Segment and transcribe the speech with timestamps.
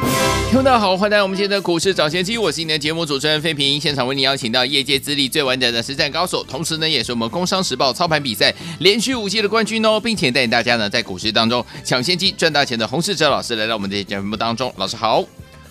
[0.00, 3.78] 听众大家好，欢迎来到我们今天的股市早先机，我是你的节目主持人飞平。
[3.80, 15.22] 现场为你邀请到业界资历最完整的实战高手，同时呢，也是我们工商时报操盘比赛连续五届的冠军哦，并且带领大家呢在股市当中抢先机赚大钱的洪世哲老师来到我们的节目当中，老师好。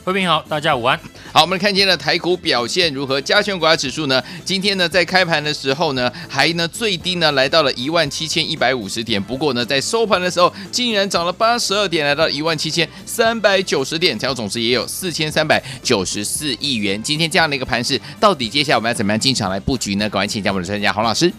[0.07, 0.97] 各位好，大家午安。
[1.33, 3.19] 好，我们看见了台股表现如何？
[3.19, 4.23] 加权股价指数呢？
[4.45, 9.21] 今天呢，在开盘的时候呢，还呢最低呢来到了一万七千一百五十点。
[9.21, 17.03] 不过呢，在收盘的时候，竟然涨了八十二点，来到一万七千三百九十点，成交总值也有四千三百九十四亿元。
[17.03, 20.09] 今天这样的一个盘势，到底接下来我们要怎么样进场来布局呢？
[20.09, 21.29] 赶快请教我们的专家洪老师。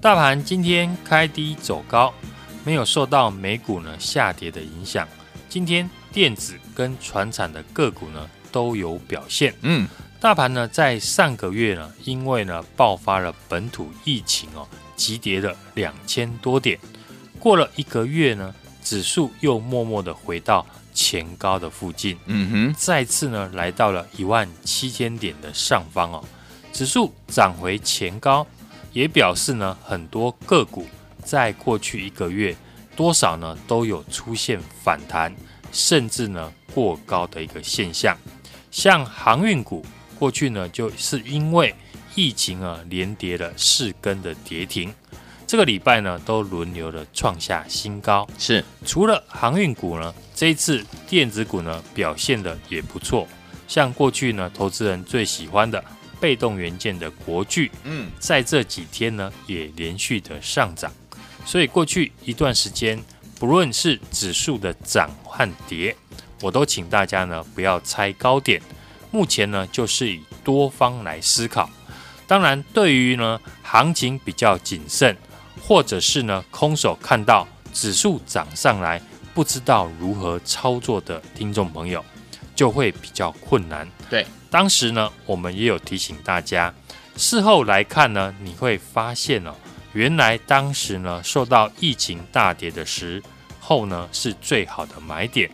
[0.00, 2.12] 大盘今天开低走高，
[2.64, 5.06] 没有受到美股呢下跌的影响。
[5.48, 5.88] 今天。
[6.12, 9.54] 电子跟船产的个股呢都有表现。
[9.62, 9.88] 嗯，
[10.20, 16.78] 大盘呢在上个月呢，因为呢爆发了本土疫情哦，急跌了两千多点。
[17.40, 18.54] 过了一个月呢，
[18.84, 22.16] 指数又默默的回到前高的附近。
[22.26, 26.22] 嗯哼，再次呢来到了一万七千点的上方哦。
[26.72, 28.46] 指数涨回前高，
[28.92, 30.86] 也表示呢很多个股
[31.24, 32.54] 在过去一个月
[32.94, 35.34] 多少呢都有出现反弹。
[35.72, 38.16] 甚至呢过高的一个现象，
[38.70, 39.84] 像航运股
[40.18, 41.74] 过去呢就是因为
[42.14, 44.94] 疫情啊连跌了四根的跌停，
[45.46, 48.28] 这个礼拜呢都轮流的创下新高。
[48.38, 48.62] 是。
[48.84, 53.26] 除了航运股呢，这一次电子股呢表现的也不错，
[53.66, 55.82] 像过去呢投资人最喜欢的
[56.20, 60.92] 被动元件的国巨，嗯，在这几天呢也连续的上涨，
[61.46, 63.02] 所以过去一段时间。
[63.42, 65.96] 不论是指数的涨和跌，
[66.42, 68.62] 我都请大家呢不要猜高点。
[69.10, 71.68] 目前呢就是以多方来思考。
[72.28, 75.16] 当然，对于呢行情比较谨慎，
[75.60, 79.02] 或者是呢空手看到指数涨上来，
[79.34, 82.04] 不知道如何操作的听众朋友，
[82.54, 83.88] 就会比较困难。
[84.08, 86.72] 对，当时呢我们也有提醒大家，
[87.16, 89.52] 事后来看呢，你会发现哦，
[89.94, 93.20] 原来当时呢受到疫情大跌的时。
[93.62, 95.48] 后呢是最好的买点，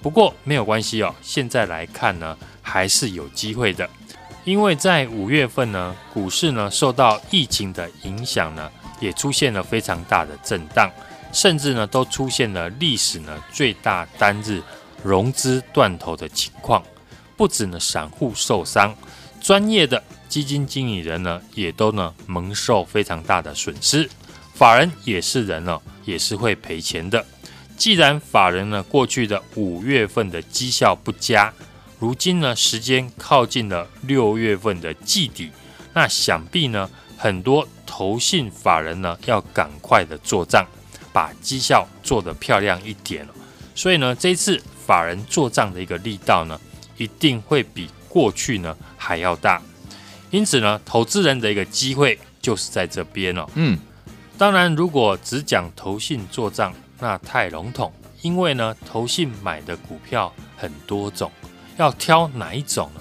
[0.00, 1.14] 不过没有关系哦。
[1.20, 3.88] 现在来看呢，还是有机会的，
[4.44, 10.90] 因为在五月份呢，股市呢受到疫情的影响呢，也出现了非常大的震荡，
[11.30, 14.62] 甚至呢都出现了历史呢最大单日
[15.04, 16.82] 融资断头的情况。
[17.36, 18.96] 不止呢散户受伤，
[19.42, 24.08] 专业的基金经理人呢也都呢蒙受非常大的损失，
[24.54, 27.24] 法人也是人哦，也是会赔钱的。
[27.82, 31.52] 既然法人呢过去的五月份的绩效不佳，
[31.98, 35.50] 如今呢时间靠近了六月份的季底，
[35.92, 36.88] 那想必呢
[37.18, 40.64] 很多投信法人呢要赶快的做账，
[41.12, 43.26] 把绩效做得漂亮一点。
[43.74, 46.60] 所以呢这次法人做账的一个力道呢
[46.96, 49.60] 一定会比过去呢还要大，
[50.30, 53.44] 因此呢投资人的一个机会就是在这边哦。
[53.56, 53.76] 嗯，
[54.38, 56.72] 当然如果只讲投信做账。
[57.02, 61.32] 那太笼统，因为呢，投信买的股票很多种，
[61.76, 63.00] 要挑哪一种呢？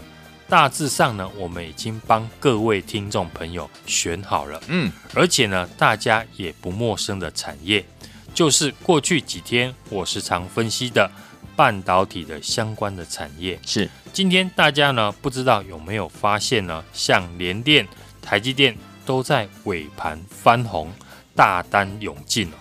[0.50, 7.86] 大致上呢，我们已经帮各位听众朋友选好了，嗯，而且呢，大家也不陌生的产业，
[8.34, 11.10] 就是过去几天我时常分析的
[11.56, 13.60] 半导体的相关的产业。
[13.64, 16.84] 是，今天大家呢，不知道有没有发现呢？
[16.92, 17.88] 像联电、
[18.20, 18.76] 台积电
[19.06, 20.92] 都在尾盘翻红，
[21.36, 22.52] 大单涌进。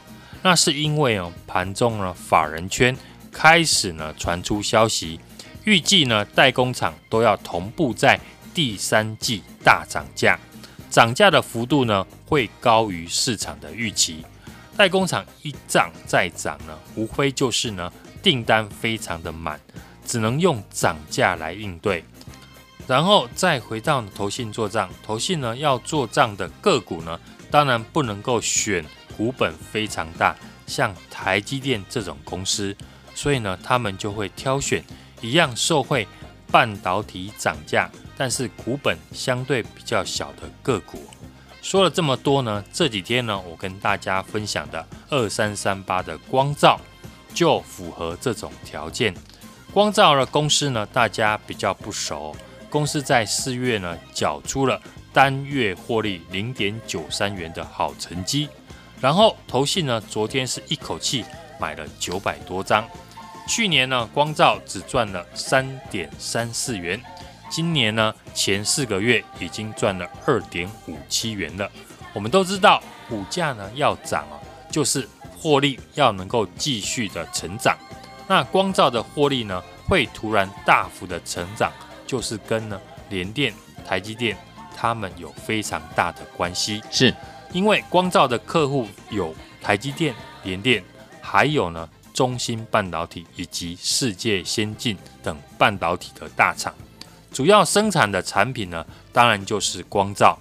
[0.43, 2.97] 那是因为哦，盘中呢，法人圈
[3.31, 5.21] 开始呢传出消息，
[5.65, 8.19] 预计呢代工厂都要同步在
[8.55, 10.39] 第三季大涨价，
[10.91, 14.25] 涨价的幅度呢会高于市场的预期。
[14.77, 19.61] 代工厂一涨再涨呢，无非就是呢订单非常的满，
[20.07, 22.03] 只能用涨价来应对。
[22.87, 27.21] 然后再回到投信做账，投信呢要做账的个股呢，
[27.51, 28.83] 当然不能够选。
[29.21, 30.35] 股本非常大，
[30.67, 32.75] 像台积电这种公司，
[33.15, 34.83] 所以呢，他们就会挑选
[35.21, 36.09] 一样受惠
[36.51, 41.05] 半导体涨价，但是股本相对比较小的个股。
[41.61, 46.81] 说了这么多呢，这几天呢，我跟大家分享的二三三八的光罩
[47.35, 49.15] 就符合这种条件。
[49.71, 52.35] 光罩的公司呢，大家比较不熟，
[52.71, 54.81] 公司在四月呢缴出了
[55.13, 58.49] 单月获利零点九三元的好成绩。
[59.01, 61.25] 然后投信呢，昨天是一口气
[61.59, 62.87] 买了九百多张。
[63.49, 67.01] 去年呢，光罩只赚了三点三四元，
[67.51, 71.69] 今年呢，前四个月已经赚了二点五七元了。
[72.13, 74.39] 我们都知道，股价呢要涨啊，
[74.71, 77.77] 就是获利要能够继续的成长。
[78.29, 81.73] 那光罩的获利呢，会突然大幅的成长，
[82.07, 83.53] 就是跟呢联电、
[83.85, 84.37] 台积电
[84.77, 86.81] 他们有非常大的关系。
[86.91, 87.13] 是
[87.53, 90.15] 因为光罩的客户有台积电、
[90.45, 90.83] 联电，
[91.21, 96.75] 还有呢中芯半导体以及世界先进等半导体的大厂，
[97.33, 100.39] 主要生产的产品呢，当然就是光罩。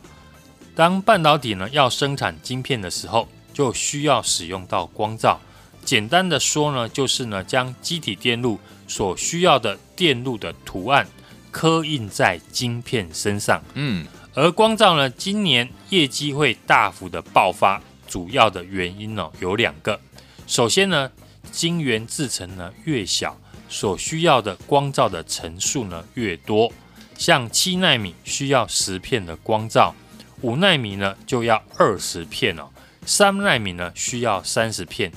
[0.75, 5.39] 当半导体呢要生产晶片的时候，就需要使用到光罩。
[5.83, 11.07] 简单的说呢，就是呢，将机体电路所需要的电路的图案
[11.49, 13.61] 刻印在晶片身上。
[13.73, 14.05] 嗯，
[14.39, 19.99] 而光照呢，今年业绩会大幅的爆发，主要的原因呢有两个。
[20.47, 21.11] 首先呢，
[21.51, 23.37] 晶圆制程呢越小，
[23.67, 26.71] 所需要的光照的层数呢越多。
[27.17, 29.93] 像七纳米需要十片的光照，
[30.39, 32.69] 五纳米呢就要二十片哦，
[33.05, 35.11] 三纳米呢需要三十片。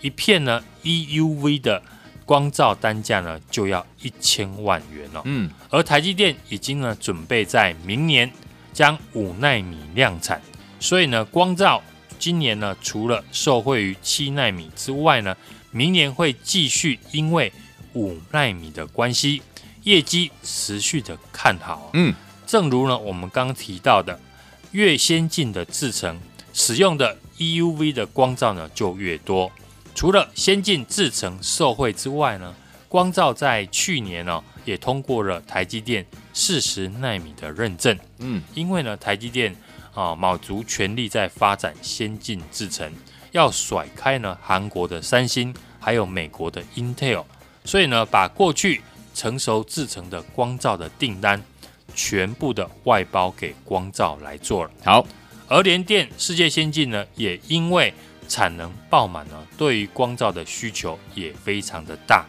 [0.00, 1.82] 一片呢，EUV 的
[2.24, 5.22] 光照单价呢就要一千万元哦。
[5.24, 8.30] 嗯，而台积电已经呢准备在明年
[8.72, 10.40] 将五纳米量产，
[10.78, 11.82] 所以呢光照
[12.18, 15.36] 今年呢除了受惠于七纳米之外呢，
[15.70, 17.52] 明年会继续因为
[17.94, 19.42] 五纳米的关系，
[19.84, 21.90] 业绩持续的看好。
[21.94, 22.14] 嗯，
[22.46, 24.20] 正如呢我们刚刚提到的，
[24.72, 26.20] 越先进的制程
[26.52, 29.50] 使用的 EUV 的光照呢就越多。
[29.94, 32.54] 除了先进制程受惠之外呢，
[32.88, 36.04] 光照在去年呢、哦、也通过了台积电
[36.34, 37.98] 四十纳米的认证。
[38.18, 39.56] 嗯，因为呢台积电
[39.94, 42.92] 啊卯足全力在发展先进制程，
[43.32, 47.24] 要甩开呢韩国的三星，还有美国的 Intel，
[47.64, 48.82] 所以呢把过去
[49.14, 51.42] 成熟制程的光照的订单
[51.94, 54.70] 全部的外包给光照来做了。
[54.84, 55.06] 好，
[55.48, 57.94] 而联电、世界先进呢也因为
[58.28, 62.26] 产能爆满呢，对于光照的需求也非常的大。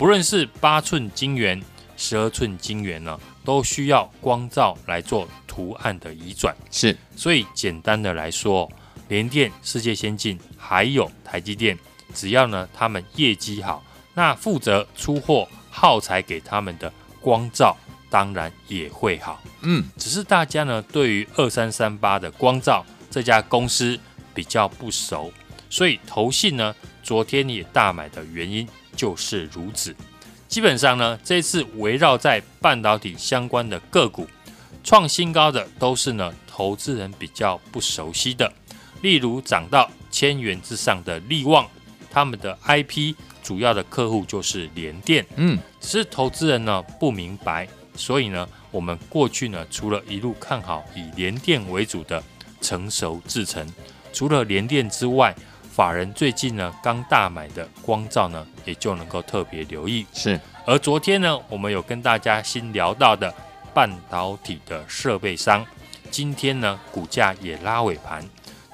[0.00, 1.62] 不论是八寸晶圆、
[1.94, 6.56] 十二寸晶圆呢，都需要光照来做图案的移转。
[6.70, 8.66] 是，所以简单的来说，
[9.08, 11.78] 联电、世界先进还有台积电，
[12.14, 17.76] 只要呢他们业绩好，那负责出货耗材给他们的光照
[18.08, 19.38] 当然也会好。
[19.60, 24.00] 嗯，只是大家呢对于二三三八的光照这家公司。
[24.32, 25.30] 比较不熟，
[25.68, 28.66] 所以投信呢，昨天也大买的原因
[29.00, 29.96] 就是如此。
[30.46, 34.26] 基本上呢，这次围绕在半导体相关的个股
[34.84, 38.52] 创新高的，都是呢投资人比较不熟悉的。
[39.00, 41.66] 例如涨到千元之上的利旺，
[42.10, 52.22] 他们的 IP 主要的客户就是联电，嗯，只是投资人呢不明白，所以呢，我们过去呢除了一路看好以联电为主的
[52.60, 53.66] 成熟制程。
[54.12, 55.34] 除了联电之外，
[55.70, 60.04] 法人最近呢刚大买的光照呢，也就能够特别留意。
[60.12, 63.32] 是，而昨天呢，我们有跟大家新聊到的
[63.72, 65.64] 半导体的设备商，
[66.10, 68.22] 今天呢股价也拉尾盘。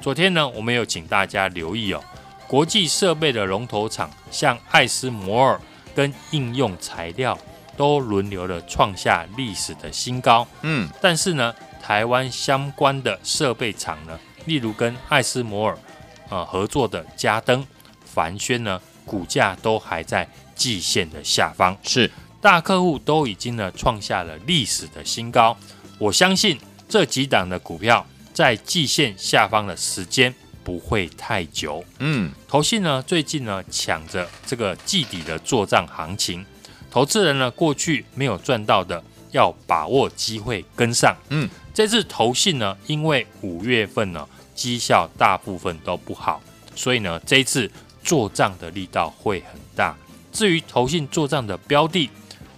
[0.00, 2.02] 昨天呢，我们有请大家留意哦，
[2.48, 5.60] 国际设备的龙头厂，像艾斯摩尔
[5.94, 7.38] 跟应用材料，
[7.76, 10.46] 都轮流的创下历史的新高。
[10.62, 15.78] 嗯，但是呢，台湾相关的设备厂呢，例如跟艾斯摩尔啊、
[16.28, 17.64] 呃、合作的嘉登、
[18.04, 25.56] 凡轩呢，股价都还在季线的下方，是大客户都已经呢创下了历史的新高。
[25.98, 31.84] 我相信这几档的股票在季线下方的时间不会太久。
[31.98, 36.44] 嗯，投信呢最近呢抢着这个季底的做账行情，
[36.90, 41.14] 投资人呢过去没有赚到的，要把握机会跟上。
[41.28, 44.26] 嗯，这次投信呢，因为五月份呢。
[44.56, 46.42] 绩效大部分都不好，
[46.74, 47.70] 所以呢，这一次
[48.02, 49.94] 做账的力道会很大。
[50.32, 52.10] 至于投信做账的标的，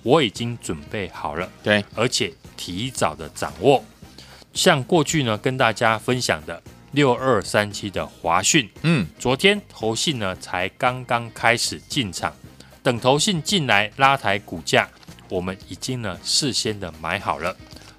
[0.02, 3.84] 我已经准备好了，对，而且提早的掌握。
[4.54, 6.62] 像过去呢，跟大家分享的
[6.92, 12.32] 六二三七的华讯，嗯，昨天投信呢才刚刚开始进场，
[12.82, 14.88] 等投信进来拉抬股价，
[15.28, 17.54] 我们已经呢事先的买好了，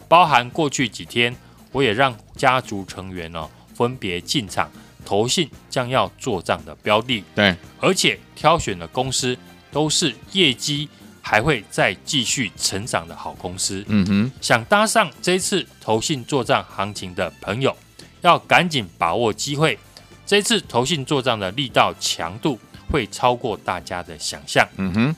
[0.08, 1.36] 包含过去几天，
[1.72, 3.50] 我也让家族成员呢、哦。
[3.80, 4.70] 分别进场，
[5.06, 9.38] 投信将要做账的标的，对，而且挑选的公司
[9.72, 10.90] 都是业绩
[11.22, 13.82] 还会再继续成长的好公司。
[13.88, 17.74] 嗯哼，想搭上这次投信做账行情的朋友，
[18.20, 19.80] 要赶紧把握机会。
[20.26, 22.60] 这次投信做账的力道强度
[22.92, 24.68] 会超过大家的想象。
[24.76, 25.16] 嗯哼，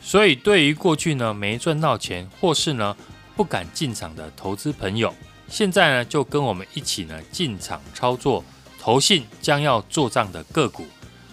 [0.00, 2.96] 所以对于过去呢没赚到钱，或是呢
[3.34, 5.12] 不敢进场的投资朋友，
[5.54, 8.44] 现在呢就跟我们一起呢进场操作
[8.76, 10.84] 投信将要做账的个股，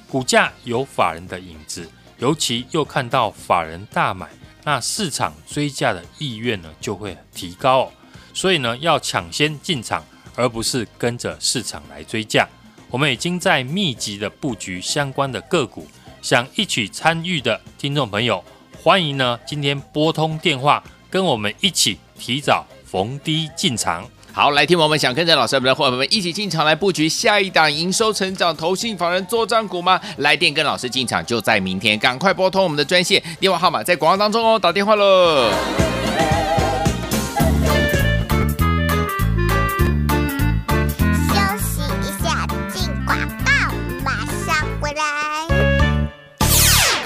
[0.08, 4.30] 股价有法人的影子，尤其又看到法人大买，
[4.64, 7.92] 那市场追价的意愿呢就会提高。
[8.32, 12.48] 所以呢要抢先进场，而不是跟着市场来追价。
[12.92, 15.88] 我们已经在密集的布局相关的个股，
[16.22, 18.44] 想一起参与的听众朋友，
[18.84, 24.04] 欢迎呢今天拨通电话，跟我们一起提早逢低进场。
[24.34, 30.00] 好，来听我们想跟着老师们的伙伴们一起进场来布局下一档营收成长、投信法人作战股吗？
[30.18, 35.50] 来电跟老师进场就在明天，赶快拨通我们的专线电话号码，在广告当中哦，打电话喽。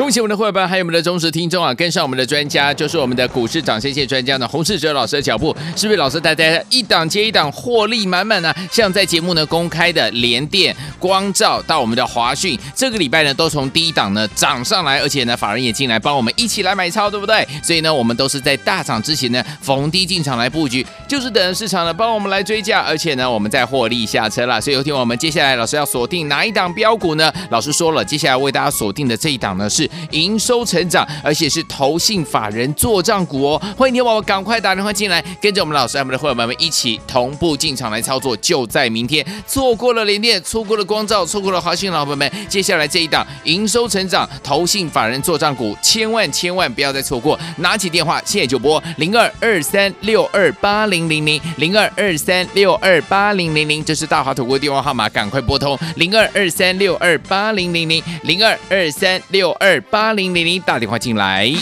[0.06, 1.74] 恭喜我们的伙伴，还有我们的忠实听众啊！
[1.74, 8.54] 跟上我们的专家，就是我们的股市涨先线专家呢，洪世哲老师的脚步，是不是老师带大家一档接一档获利满满呢？
[8.72, 17.44] 像在节目呢公开的联电、光罩到我们的华讯，这个礼拜呢都从第一档呢涨上来，而且呢法人也进来帮我们一起来买超，对不对？
[17.64, 24.62] 所以呢我们都是在大涨之前呢逢低进场来布局，就是等市场呢帮我们来追价，而且呢我们在获利下车了。
[24.62, 27.34] 所以有听我们接下来老师要锁定哪一档标股呢？
[27.50, 29.90] 老师说了，接下来为大家锁定的这一档呢是。
[30.12, 33.62] 营收成长，而且是投信法人做账股哦！
[33.78, 39.26] 欢迎听宝宝赶快打电话进来，跟着我们老师、我们的会员们一起同步进场来操作，就在明天。
[39.48, 47.40] 错过了联电，错过了光罩，错过了华讯，老朋友们，接下来这一档营收成长、投信法人做账股，千万千万不要再错过！
[47.58, 61.54] 拿起电话，现在就拨零二二三六二八零零零零二二三六二八零零零，这是大华投顾电话号码，赶快拨通零二二三六二八零零零零二二三六二八零零零，打电话进来。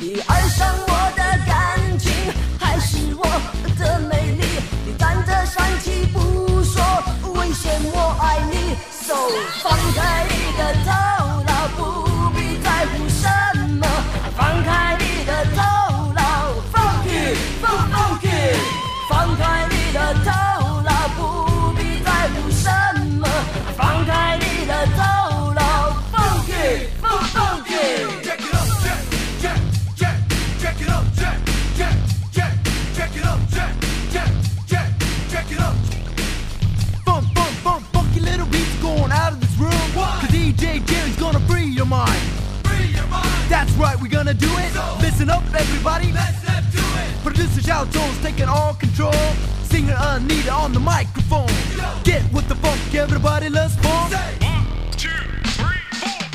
[0.00, 2.12] 你爱上我的感情，
[2.58, 3.24] 还是我
[3.78, 4.44] 的美丽？
[4.86, 6.82] 你站着生气不说，
[7.34, 8.76] 危险我爱你。
[9.06, 9.16] So
[9.62, 10.90] 放开你的头
[11.44, 11.80] 脑，不
[12.36, 13.26] 必在乎什
[13.58, 13.61] 么。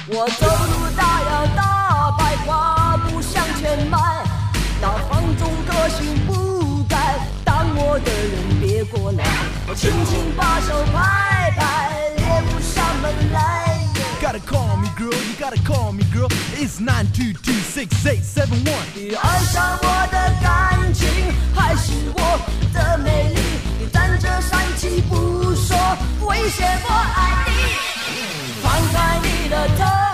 [0.09, 3.97] 我走路大摇大摆，跨步向前迈，
[4.81, 9.25] 那放纵个性不改，当我的人别过来，
[9.67, 13.86] 我轻轻把手拍拍，猎物上门来。
[14.20, 18.58] Gotta call me girl, you gotta call me girl, it's nine two two six eight seven
[18.64, 18.86] one。
[18.94, 21.08] 你爱上我的感情，
[21.54, 22.38] 还是我
[22.72, 23.40] 的美丽？
[23.80, 25.76] 你站着生气不说，
[26.26, 27.58] 威胁我爱你。
[28.62, 30.05] 放开你的头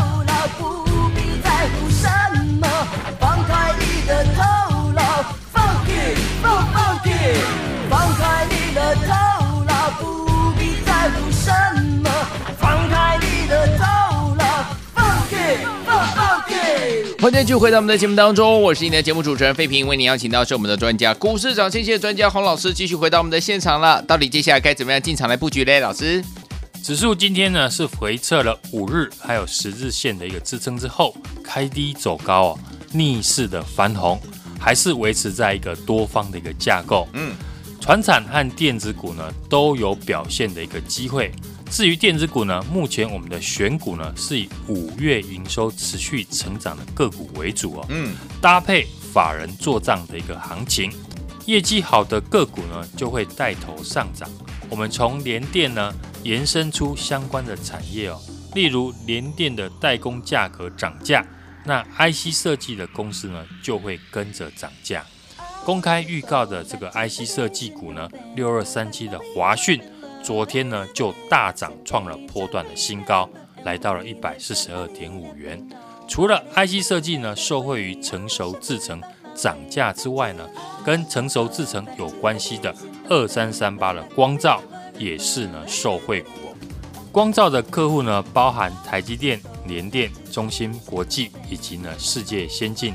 [17.24, 24.02] 欢迎继续回到我们的节目当中，我是你的节目主持人费平，为您邀请到是我们的专家，股市涨先机专家洪老师，继续回到我们的现场了。
[24.02, 25.80] 到底接下来该怎么样进场来布局嘞？
[25.80, 26.22] 老师，
[26.84, 32.60] 指数今天呢是回撤了五日还有十日线的一个支撑之后，开低走高哦，
[32.92, 34.20] 逆势的翻红，
[34.60, 37.08] 还是维持在一个多方的一个架构。
[37.14, 37.34] 嗯，
[37.80, 41.32] 船产和电子股呢都有表现的一个机会。
[41.74, 47.86] 至于电子股呢，目前我们的选股呢是以五月营收持续成长的个股为主哦。
[47.90, 50.94] 嗯，搭配法人做账的一个行情，
[51.48, 54.30] 业绩好的个股呢就会带头上涨。
[54.70, 55.92] 我们从联电呢。
[56.24, 58.18] 延伸出相关的产业哦，
[58.56, 61.22] 例如联电的代工价格涨价，
[61.66, 65.04] 那 IC 设计的公司呢就会跟着涨价。
[65.66, 69.82] 公开预告的这个 IC 设计股呢，六二三七的华讯，
[70.24, 73.30] 昨天呢就大涨，创了波段的新高，
[73.66, 75.62] 来到了一百四十二点五元。
[76.08, 79.02] 除了 IC 设计呢受惠于成熟制程
[79.36, 80.48] 涨价之外呢，
[80.86, 82.74] 跟成熟制程有关系的
[83.10, 84.62] 二三三八的光罩。
[85.00, 86.30] 也是呢，受惠股。
[87.12, 92.94] 光罩的客户呢，包含台积电、联电、中芯国际以及呢世界先进。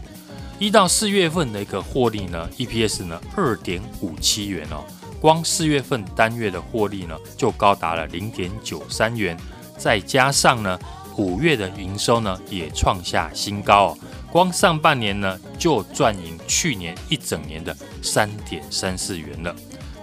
[0.60, 4.84] 一到四月份的一个获利呢，EPS 呢二点五七元哦。
[5.20, 9.36] 光四月份单月的获利呢，就高达了零点九三元。
[9.76, 10.78] 再加上呢，
[11.16, 13.98] 五月的营收呢，也创下新高哦。
[14.30, 19.54] 光上半年呢，就赚赢去年一整年的三点三四元了。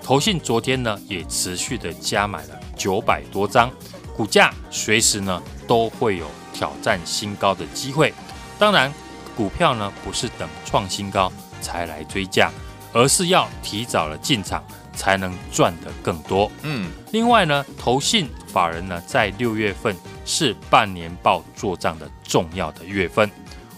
[0.04, 3.72] 投信昨天呢也持续的加买了九百多张，
[4.16, 8.14] 股价随时呢都会有挑战新高的机会。
[8.60, 8.94] 当然，
[9.36, 12.52] 股票呢不是等创新高才来追价，
[12.94, 14.64] 而是要提早了进场
[14.96, 16.52] 才能赚得更多。
[16.64, 23.30] 嗯，另外呢，投信法人呢在六月份是半年报做账的重要的月份。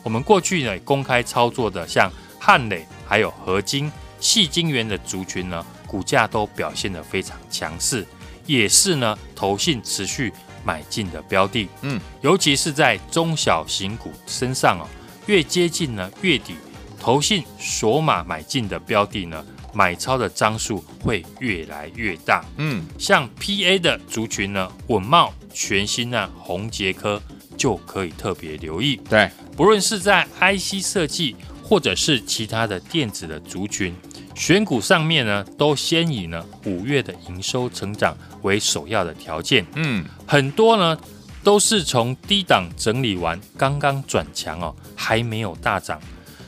[0.03, 5.65] 我们过去呢公开操作的像汉磊还有合金、细金元的族群呢。
[5.87, 8.05] 股价都表现得非常强势，
[8.45, 10.33] 也是呢投信持续
[10.65, 11.69] 买进的标的。
[11.79, 14.85] 嗯，尤其是在中小型股身上哦，
[15.27, 16.55] 越接近呢月底，
[16.99, 19.45] 投信索码买进的标的呢，
[19.77, 22.43] 买超的张数会越来越大。
[22.57, 27.21] 嗯，像 PA 的族群呢，稳懋、全新呢、宏杰科
[27.55, 28.99] 就可以特别留意。
[29.07, 33.93] 对，不论是在 IC 设计或者是其他的电子的族群。
[34.33, 39.63] 选股上面呢，都先以呢五月的营收成长为首要的条件。
[39.75, 40.97] 嗯，很多呢
[41.43, 45.99] 都是从低档整理完，刚刚转强哦，还没有大涨。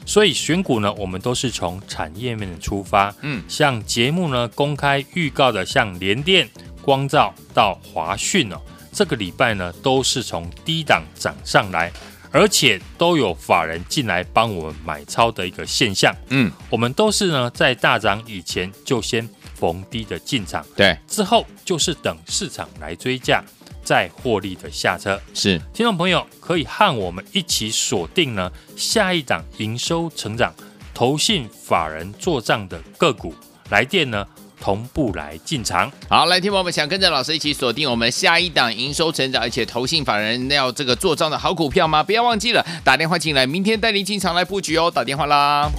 [0.09, 3.13] 所以选股呢，我们都是从产业面的出发。
[3.21, 6.49] 嗯，像节目呢公开预告的，像联电、
[6.81, 8.59] 光照到华讯哦，
[8.91, 11.91] 这个礼拜呢都是从低档涨上来。
[12.31, 23.43] 而且都有法人进来帮我们买超的一个现象，嗯，我们都是呢在大涨以前就先逢低的进场，对，之后就是等市场来追价，
[23.89, 25.19] 再获利的下车。
[25.34, 30.54] 是，听众朋友可以和我们一起锁定呢下一档营收成长、
[30.93, 33.34] 投信法人做账的个股，
[33.71, 34.23] 来电呢。
[34.62, 42.04] 同步来进场，好，来听我们想跟着老师一起锁定我们下一档营收成长，而且投信法人要这个做账的好股票吗？
[42.04, 45.71] 不要忘记了打电话进来，明天带您进场来布局哦，打电话啦。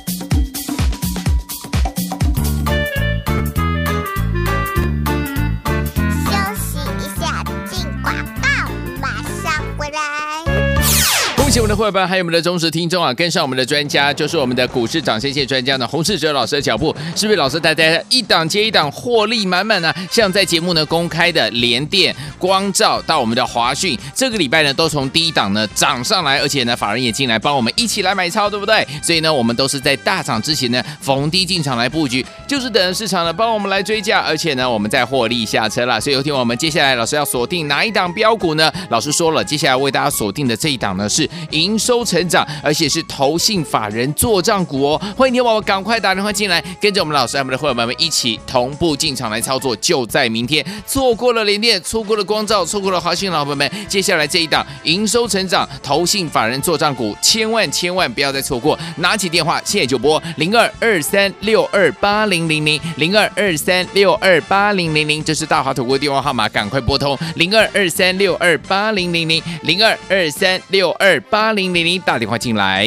[11.70, 13.14] 的伙伴，还有我们的忠实听众啊！
[13.14, 19.94] 跟上我们的专家，就是我们的股市涨先线专家呢，洪世哲老师的脚步，是不是老师带大家一档接一档获利满满呢？
[20.11, 28.85] 像在节目呢公开的联电、光罩到我们的华讯，这个礼拜呢都从低档呢涨上来，而且呢法人也进来帮我们一起来买超，对不对？
[29.00, 36.00] 所以呢我们都是在大涨之前呢逢低进场来布局，就是等市场呢帮我们来追价，而且呢我们在获利下车了。
[36.00, 38.72] 所以有听我们接下来老师要锁定哪一档标股呢？
[38.88, 41.30] 老师说了，接下来为大家锁定的这一档呢是。
[41.61, 45.03] 营收成长，而且是投信法人做账股哦！
[45.16, 50.64] 欢迎你宝宝赶快打电话进来，跟着我们老师、我们的会员们一起同步进场来操作，就在明天。
[50.87, 58.79] 错过了联电，错过了光罩，错过了华讯，老朋友们，接下来这一档营收成长、投信法人做账股，千万千万不要再错过！
[58.96, 72.86] 拿起电话，现在就拨零二二三六二八零零零零二二三六二八零零零，这是大华投顾电话号码，赶快拨通零二二三六二八零零零零二二三六二八零零零，打电话进来。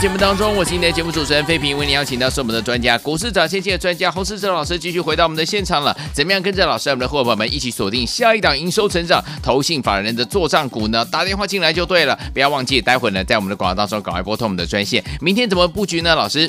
[0.00, 5.96] 节目当中，我是今天的节目主持人费平，为您邀请到是我们的专家，股市涨先机的专家洪世哲老师，继续回到我们的现场了。
[6.12, 11.04] 怎么样跟着老师，我们的伙伴们一起锁定下一档营收成长、投信法人的做账股呢？
[11.06, 15.02] 打电话进来就对了，不要忘记，待会呢在我们的广告当中赶快拨通我们的专线。
[15.20, 16.14] 明天怎么布局呢？
[16.14, 16.48] 老师，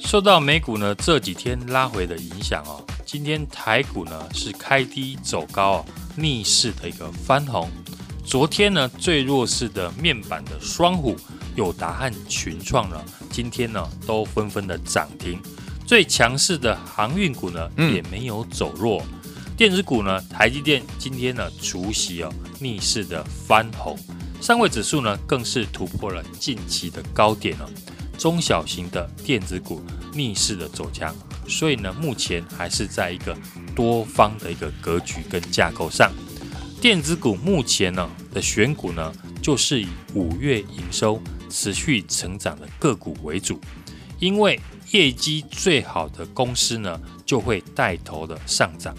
[0.00, 5.84] 受到美股呢这几天拉回的影响哦，今天台股呢是开低走高哦，
[6.16, 7.70] 逆势的一个翻红。
[8.24, 11.16] 昨天呢最弱势的面板的双虎。
[11.54, 12.96] 友达和群创呢，
[13.30, 15.40] 今天呢都纷纷的涨停。
[15.86, 19.02] 最强势的航运股呢，也没有走弱。
[19.12, 19.20] 嗯、
[19.56, 23.98] 电子股呢，台积电今天呢除夕哦，逆势的翻红。
[24.40, 27.68] 上位指数呢，更是突破了近期的高点哦。
[28.16, 29.82] 中小型的电子股
[30.14, 31.14] 逆势的走强，
[31.48, 33.36] 所以呢，目前还是在一个
[33.74, 36.12] 多方的一个格局跟架构上。
[36.80, 41.20] 电子股目前呢的选股呢，就是以五月营收。
[41.50, 43.60] 持续成长的个股为主，
[44.18, 44.58] 因为
[44.92, 48.96] 业绩最好的公司呢，就会带头的上涨。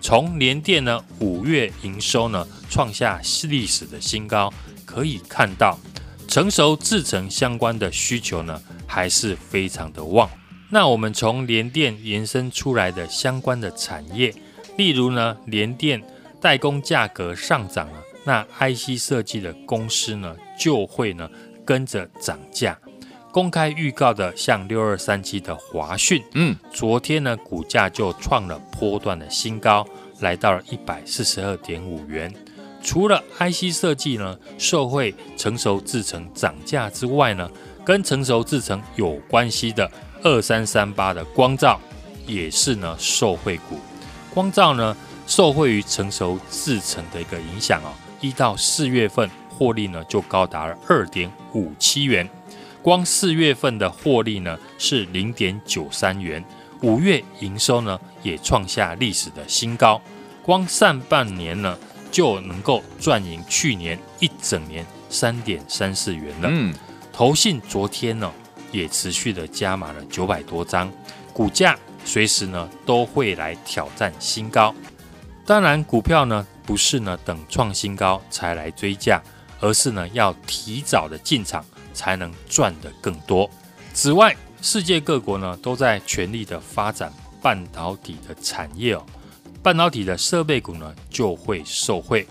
[0.00, 4.52] 从联电呢五月营收呢创下历史的新高，
[4.86, 5.78] 可以看到
[6.26, 10.30] 成熟制程相关的需求呢还是非常的旺。
[10.70, 14.34] 那我们从联电延伸出来的相关的产业，
[14.76, 16.02] 例如呢联电
[16.40, 21.28] 代工价格上涨了，那 IC 设计的公司呢就会呢。
[21.68, 22.78] 跟着涨价，
[23.30, 29.86] 公开预告的像六二三七的华讯，嗯，昨天呢股价就创了波段的新高，
[30.20, 32.34] 来到了一百四十二点五元。
[32.82, 37.50] 除了 IC 设计呢受惠成熟制程涨价之外呢，
[37.84, 39.90] 跟成熟制程有关系的
[40.22, 41.78] 二三三八的光照
[42.26, 43.78] 也是呢受惠股。
[44.32, 49.28] 光照呢受惠于成熟制程的一个影响哦，一到四月份。
[49.58, 52.28] 获利呢就高达了二点五七元，
[52.80, 56.44] 光四月份的获利呢是零点九三元，
[56.82, 60.00] 五月营收呢也创下历史的新高，
[60.44, 61.76] 光上半年呢
[62.12, 66.48] 就能够赚赢去年一整年三点三四元了。
[66.52, 66.72] 嗯，
[67.12, 68.32] 投信昨天呢
[68.70, 70.88] 也持续的加码了九百多张，
[71.32, 74.72] 股价随时呢都会来挑战新高。
[75.44, 79.20] 当然，股票呢不是呢等创新高才来追价。
[79.60, 83.48] 而是呢，要提早的进场，才能赚得更多。
[83.92, 89.04] 此外，世界各国呢都在全力的发展半导体的产业哦，
[89.62, 92.26] 半导体的设备股呢就会受惠。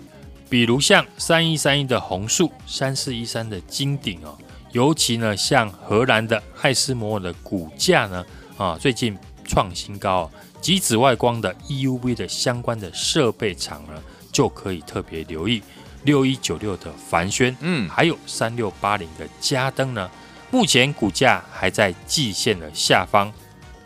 [0.50, 4.36] 比如像三一三一的红树，三四一三的金鼎哦，
[4.72, 8.24] 尤其呢像荷兰的艾斯摩尔的股价呢
[8.56, 15.62] 啊最近创新高哦，极紫外光的 EUV 的相关的设备厂呢就可以特别留意。
[16.04, 20.10] 六一九六的凡轩，嗯，还有三六八零的嘉登呢，
[20.50, 23.32] 目前股价还在季线的下方。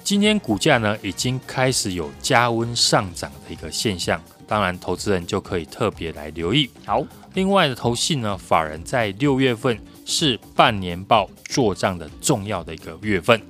[0.05, 6.69] 今天股价呢已经开始有加温上涨的一个现象，当然投资人就可以特别来留意。
[6.85, 13.41] 好，另外的投信呢，法人在六月份是半年报做账的重要的一个月份。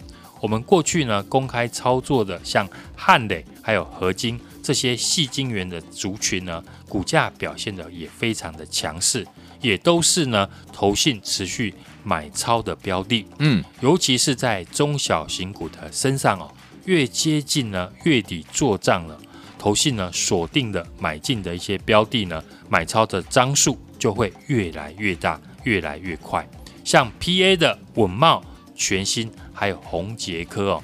[0.41, 4.39] 我们过去呢公开操作的，像汉磊还有合晶。
[4.63, 9.27] 这些细晶圆的族群呢，股价表现的也非常的强势，
[9.61, 13.27] 也都是呢投信持续买超的标的。
[13.41, 16.49] 嗯，尤其是在中小型股的身上哦，
[16.85, 19.21] 越接近呢月底做账了，
[19.59, 26.49] 投信呢锁定的买进的一些标的呢，买超的张数就会越来越大，越来越快。
[26.85, 28.43] 像 PA 的稳懋、
[28.77, 30.83] 全新还有宏杰科哦，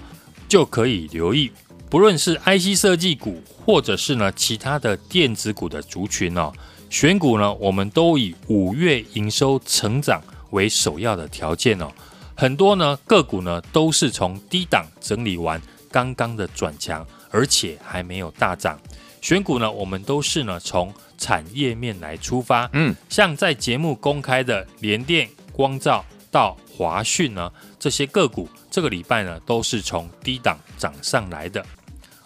[0.49, 1.51] 就可以留意。
[1.91, 6.53] 不论是 IC 设计股，或者是呢其他的电子股的族群哦，
[6.91, 11.91] 选股呢，我们都以五月营收成长为首要的条件哦。
[12.35, 18.79] 很多呢个股呢都是从低档整理完，刚刚的转强，而且还没有大涨。
[19.23, 31.65] 选股呢，我们都是呢从产业面来出发，嗯，像在节目公开的联电、光照到华讯呢这些个股，这个礼拜呢都是从低档涨上来的。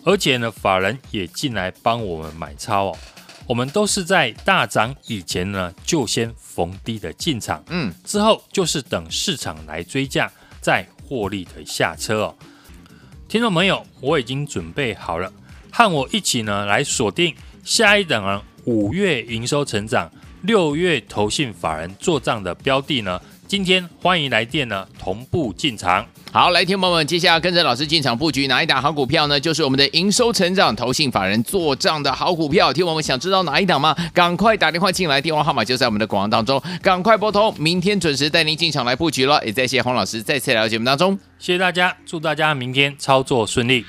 [0.04, 2.98] 而且呢，法人也进来帮我们买超哦。
[3.46, 12.34] 我们都是在大涨以前呢，就先逢低的进场，嗯，之后就是等市场来追价，再获利的下车哦。
[13.28, 15.32] 听众朋友，我已经准备好了，
[15.70, 17.34] 和我一起呢来锁定
[17.64, 20.10] 下一等啊，五月营收成长、
[20.42, 23.20] 六月投信法人做账的标的呢？
[23.52, 26.06] 今天欢迎来电呢，同步进场。
[26.32, 29.38] 好，来，听友们，接下来跟着老师进场布局哪一档好股票呢？
[29.38, 32.72] 就是我们的营收成长、投信法人做账的好股票。
[32.72, 33.94] 听友们想知道哪一档吗？
[34.14, 39.44] 赶快打电话进来，电话号码就在我们的广告当中，赶快拨通，明天准时带您进场来布局了。
[39.44, 43.84] 也再谢谢洪老师再次来到节目当中，谢谢大家，祝大家明天操作顺利。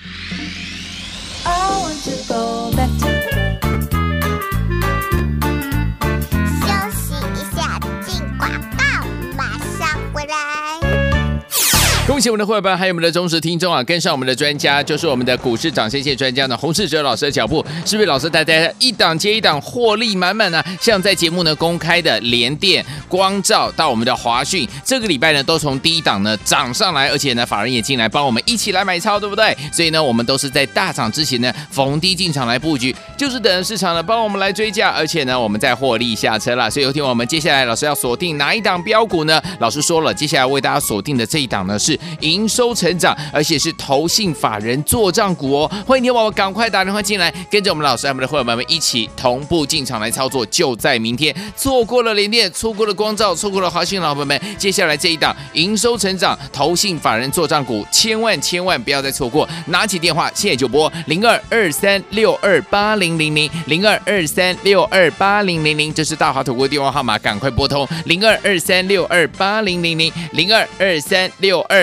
[12.06, 13.82] 恭喜我们的伙伴还有我们的忠实听众啊！
[13.82, 20.62] 跟上我们的专家，就是我们的股市涨先线专家呢，洪世哲老师的脚步，是不是老师带大家一档接一档获利满满呢？
[20.82, 29.56] 像在节目呢公开的联电、光罩到我们的华讯，这个礼拜呢都从第一档呢涨上来，而且呢法人也进来帮我们一起来买超，对不对？
[29.72, 36.70] 所以呢我们都是在大涨之前呢逢低进场来布局，就是等市场呢帮我们来追价，而且呢我们在获利下车了。
[36.70, 39.42] 所以有听我们接下来老师要锁定哪一档标股呢？
[39.60, 41.93] 老师说了，接下来为大家锁定的这一档呢是。
[42.22, 45.72] 营收成长，而且是投信法人做账股哦！
[45.86, 50.46] 欢迎你宝宝赶快打电话进来，跟着我们老师、我们的会员们一起同步进场来操作。
[50.48, 59.48] 就在明天，错过了联电，错过了光罩，错过了华讯，老朋友们，接下来这一档营收成长、投信法人做账股，千万千万不要再错过！
[59.68, 71.83] 拿起电话，现在就拨零二二三六二八零零零零二二三六二八零零零，这是大华投顾电话号码，赶快拨通零二二三六二八零零零零二二三六二